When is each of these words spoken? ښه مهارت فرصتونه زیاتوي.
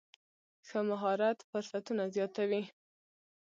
ښه 0.67 0.79
مهارت 0.89 1.37
فرصتونه 1.49 2.03
زیاتوي. 2.15 2.63